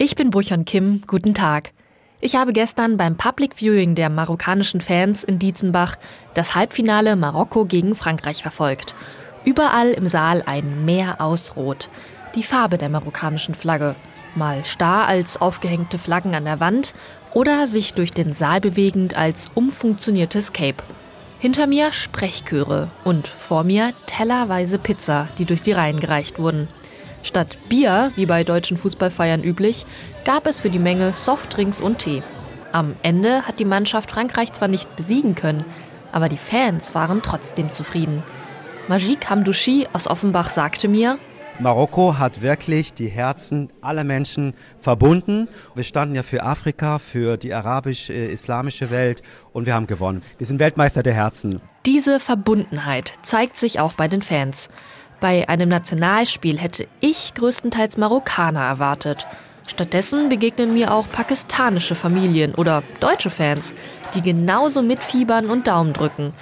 Ich 0.00 0.14
bin 0.14 0.30
Buchon 0.30 0.64
Kim, 0.64 1.02
guten 1.08 1.34
Tag. 1.34 1.72
Ich 2.20 2.36
habe 2.36 2.52
gestern 2.52 2.96
beim 2.96 3.16
Public 3.16 3.56
Viewing 3.56 3.96
der 3.96 4.10
marokkanischen 4.10 4.80
Fans 4.80 5.24
in 5.24 5.40
Dietzenbach 5.40 5.96
das 6.34 6.54
Halbfinale 6.54 7.16
Marokko 7.16 7.64
gegen 7.64 7.96
Frankreich 7.96 8.42
verfolgt. 8.42 8.94
Überall 9.44 9.90
im 9.90 10.06
Saal 10.06 10.44
ein 10.46 10.84
Meer 10.84 11.20
aus 11.20 11.56
Rot. 11.56 11.88
Die 12.36 12.44
Farbe 12.44 12.78
der 12.78 12.90
marokkanischen 12.90 13.56
Flagge. 13.56 13.96
Mal 14.36 14.64
starr 14.64 15.08
als 15.08 15.40
aufgehängte 15.40 15.98
Flaggen 15.98 16.36
an 16.36 16.44
der 16.44 16.60
Wand 16.60 16.94
oder 17.34 17.66
sich 17.66 17.92
durch 17.94 18.12
den 18.12 18.32
Saal 18.32 18.60
bewegend 18.60 19.16
als 19.16 19.50
umfunktioniertes 19.56 20.52
Cape. 20.52 20.84
Hinter 21.40 21.66
mir 21.66 21.92
Sprechchöre 21.92 22.92
und 23.02 23.26
vor 23.26 23.64
mir 23.64 23.94
tellerweise 24.06 24.78
Pizza, 24.78 25.26
die 25.38 25.44
durch 25.44 25.62
die 25.62 25.72
Reihen 25.72 25.98
gereicht 25.98 26.38
wurden. 26.38 26.68
Statt 27.28 27.58
Bier, 27.68 28.10
wie 28.16 28.24
bei 28.24 28.42
deutschen 28.42 28.78
Fußballfeiern 28.78 29.44
üblich, 29.44 29.84
gab 30.24 30.46
es 30.46 30.60
für 30.60 30.70
die 30.70 30.78
Menge 30.78 31.12
Softdrinks 31.12 31.78
und 31.78 31.98
Tee. 31.98 32.22
Am 32.72 32.96
Ende 33.02 33.42
hat 33.42 33.58
die 33.58 33.66
Mannschaft 33.66 34.10
Frankreich 34.10 34.54
zwar 34.54 34.68
nicht 34.68 34.96
besiegen 34.96 35.34
können, 35.34 35.62
aber 36.10 36.30
die 36.30 36.38
Fans 36.38 36.94
waren 36.94 37.20
trotzdem 37.20 37.70
zufrieden. 37.70 38.22
Majik 38.88 39.28
Hamdouchi 39.28 39.86
aus 39.92 40.06
Offenbach 40.06 40.48
sagte 40.48 40.88
mir, 40.88 41.18
Marokko 41.58 42.16
hat 42.16 42.40
wirklich 42.40 42.94
die 42.94 43.08
Herzen 43.08 43.70
aller 43.82 44.04
Menschen 44.04 44.54
verbunden. 44.80 45.48
Wir 45.74 45.84
standen 45.84 46.14
ja 46.14 46.22
für 46.22 46.42
Afrika, 46.42 46.98
für 46.98 47.36
die 47.36 47.52
arabisch-islamische 47.52 48.90
Welt 48.90 49.22
und 49.52 49.66
wir 49.66 49.74
haben 49.74 49.86
gewonnen. 49.86 50.22
Wir 50.38 50.46
sind 50.46 50.60
Weltmeister 50.60 51.02
der 51.02 51.12
Herzen. 51.12 51.60
Diese 51.84 52.20
Verbundenheit 52.20 53.12
zeigt 53.20 53.58
sich 53.58 53.80
auch 53.80 53.92
bei 53.92 54.08
den 54.08 54.22
Fans. 54.22 54.70
Bei 55.20 55.48
einem 55.48 55.68
Nationalspiel 55.68 56.58
hätte 56.58 56.86
ich 57.00 57.34
größtenteils 57.34 57.96
Marokkaner 57.96 58.60
erwartet. 58.60 59.26
Stattdessen 59.66 60.28
begegnen 60.28 60.72
mir 60.72 60.92
auch 60.94 61.10
pakistanische 61.10 61.96
Familien 61.96 62.54
oder 62.54 62.84
deutsche 63.00 63.28
Fans, 63.28 63.74
die 64.14 64.22
genauso 64.22 64.80
mitfiebern 64.80 65.46
und 65.46 65.66
Daumen 65.66 65.92
drücken. 65.92 66.32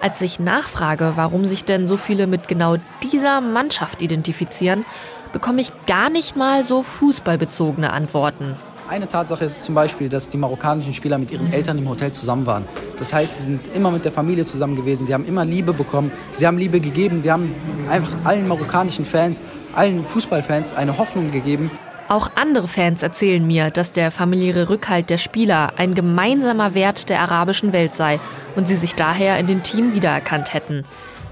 Als 0.00 0.20
ich 0.20 0.40
nachfrage, 0.40 1.12
warum 1.14 1.46
sich 1.46 1.64
denn 1.64 1.86
so 1.86 1.96
viele 1.96 2.26
mit 2.26 2.48
genau 2.48 2.76
dieser 3.02 3.40
Mannschaft 3.40 4.00
identifizieren, 4.00 4.84
bekomme 5.32 5.60
ich 5.60 5.70
gar 5.86 6.08
nicht 6.10 6.34
mal 6.34 6.64
so 6.64 6.82
fußballbezogene 6.82 7.92
Antworten. 7.92 8.56
Eine 8.88 9.08
Tatsache 9.08 9.44
ist 9.44 9.64
zum 9.64 9.74
Beispiel, 9.74 10.08
dass 10.08 10.28
die 10.28 10.36
marokkanischen 10.36 10.92
Spieler 10.92 11.16
mit 11.16 11.30
ihren 11.30 11.52
Eltern 11.52 11.78
im 11.78 11.88
Hotel 11.88 12.12
zusammen 12.12 12.46
waren. 12.46 12.64
Das 12.98 13.12
heißt, 13.12 13.38
sie 13.38 13.44
sind 13.44 13.60
immer 13.74 13.90
mit 13.90 14.04
der 14.04 14.12
Familie 14.12 14.44
zusammen 14.44 14.76
gewesen, 14.76 15.06
sie 15.06 15.14
haben 15.14 15.26
immer 15.26 15.44
Liebe 15.44 15.72
bekommen, 15.72 16.10
sie 16.34 16.46
haben 16.46 16.58
Liebe 16.58 16.80
gegeben, 16.80 17.22
sie 17.22 17.30
haben 17.30 17.54
einfach 17.90 18.12
allen 18.24 18.46
marokkanischen 18.48 19.04
Fans, 19.04 19.42
allen 19.74 20.04
Fußballfans 20.04 20.74
eine 20.74 20.98
Hoffnung 20.98 21.30
gegeben. 21.30 21.70
Auch 22.08 22.30
andere 22.34 22.68
Fans 22.68 23.02
erzählen 23.02 23.46
mir, 23.46 23.70
dass 23.70 23.92
der 23.92 24.10
familiäre 24.10 24.68
Rückhalt 24.68 25.08
der 25.08 25.18
Spieler 25.18 25.72
ein 25.78 25.94
gemeinsamer 25.94 26.74
Wert 26.74 27.08
der 27.08 27.20
arabischen 27.20 27.72
Welt 27.72 27.94
sei 27.94 28.20
und 28.56 28.68
sie 28.68 28.76
sich 28.76 28.94
daher 28.94 29.38
in 29.38 29.46
den 29.46 29.62
Team 29.62 29.94
wiedererkannt 29.94 30.52
hätten. 30.52 30.84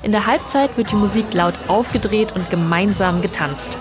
In 0.02 0.12
der 0.12 0.26
Halbzeit 0.26 0.78
wird 0.78 0.92
die 0.92 0.96
Musik 0.96 1.34
laut 1.34 1.54
aufgedreht 1.68 2.32
und 2.34 2.48
gemeinsam 2.48 3.20
getanzt. 3.20 3.76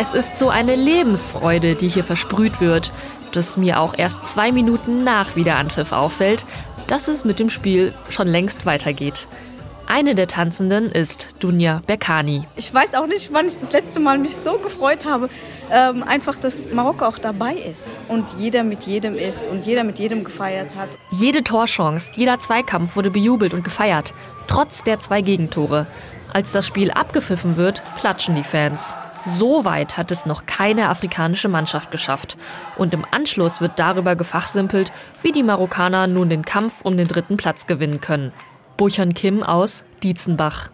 Es 0.00 0.12
ist 0.12 0.38
so 0.38 0.48
eine 0.48 0.76
Lebensfreude, 0.76 1.74
die 1.74 1.88
hier 1.88 2.04
versprüht 2.04 2.60
wird, 2.60 2.92
dass 3.32 3.56
mir 3.56 3.80
auch 3.80 3.98
erst 3.98 4.26
zwei 4.26 4.52
Minuten 4.52 5.02
nach 5.02 5.34
Wiederanpfiff 5.34 5.90
auffällt, 5.90 6.46
dass 6.86 7.08
es 7.08 7.24
mit 7.24 7.40
dem 7.40 7.50
Spiel 7.50 7.92
schon 8.08 8.28
längst 8.28 8.64
weitergeht. 8.64 9.26
Eine 9.88 10.14
der 10.14 10.28
Tanzenden 10.28 10.92
ist 10.92 11.34
Dunja 11.40 11.82
Berkani. 11.88 12.44
Ich 12.54 12.72
weiß 12.72 12.94
auch 12.94 13.08
nicht, 13.08 13.32
wann 13.32 13.46
ich 13.46 13.58
das 13.58 13.72
letzte 13.72 13.98
Mal 13.98 14.18
mich 14.18 14.36
so 14.36 14.58
gefreut 14.58 15.04
habe, 15.04 15.30
ähm, 15.72 16.04
einfach, 16.04 16.36
dass 16.36 16.70
Marokko 16.72 17.04
auch 17.04 17.18
dabei 17.18 17.54
ist 17.54 17.88
und 18.06 18.36
jeder 18.38 18.62
mit 18.62 18.84
jedem 18.84 19.16
ist 19.16 19.48
und 19.48 19.66
jeder 19.66 19.82
mit 19.82 19.98
jedem 19.98 20.22
gefeiert 20.22 20.76
hat. 20.76 20.90
Jede 21.10 21.42
Torchance, 21.42 22.12
jeder 22.14 22.38
Zweikampf 22.38 22.94
wurde 22.94 23.10
bejubelt 23.10 23.52
und 23.52 23.64
gefeiert, 23.64 24.14
trotz 24.46 24.84
der 24.84 25.00
zwei 25.00 25.22
Gegentore. 25.22 25.88
Als 26.32 26.52
das 26.52 26.68
Spiel 26.68 26.92
abgepfiffen 26.92 27.56
wird, 27.56 27.82
klatschen 27.98 28.36
die 28.36 28.44
Fans. 28.44 28.94
So 29.28 29.66
weit 29.66 29.98
hat 29.98 30.10
es 30.10 30.24
noch 30.24 30.46
keine 30.46 30.88
afrikanische 30.88 31.48
Mannschaft 31.48 31.90
geschafft. 31.90 32.38
Und 32.76 32.94
im 32.94 33.04
Anschluss 33.10 33.60
wird 33.60 33.72
darüber 33.76 34.16
gefachsimpelt, 34.16 34.90
wie 35.22 35.32
die 35.32 35.42
Marokkaner 35.42 36.06
nun 36.06 36.30
den 36.30 36.44
Kampf 36.44 36.80
um 36.82 36.96
den 36.96 37.08
dritten 37.08 37.36
Platz 37.36 37.66
gewinnen 37.66 38.00
können. 38.00 38.32
Buchan 38.78 39.12
Kim 39.12 39.42
aus 39.42 39.84
Dietzenbach. 40.02 40.70